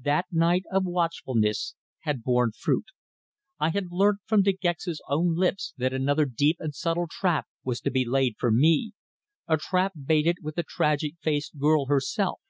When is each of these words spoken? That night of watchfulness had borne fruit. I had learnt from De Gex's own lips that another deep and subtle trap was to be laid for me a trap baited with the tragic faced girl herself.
That 0.00 0.26
night 0.32 0.64
of 0.72 0.84
watchfulness 0.84 1.76
had 2.00 2.24
borne 2.24 2.50
fruit. 2.50 2.86
I 3.60 3.68
had 3.68 3.92
learnt 3.92 4.18
from 4.26 4.42
De 4.42 4.52
Gex's 4.52 5.00
own 5.08 5.36
lips 5.36 5.72
that 5.76 5.92
another 5.92 6.24
deep 6.24 6.56
and 6.58 6.74
subtle 6.74 7.06
trap 7.08 7.46
was 7.62 7.80
to 7.82 7.90
be 7.92 8.04
laid 8.04 8.34
for 8.40 8.50
me 8.50 8.94
a 9.46 9.56
trap 9.56 9.92
baited 10.04 10.38
with 10.42 10.56
the 10.56 10.64
tragic 10.66 11.14
faced 11.22 11.58
girl 11.58 11.86
herself. 11.86 12.40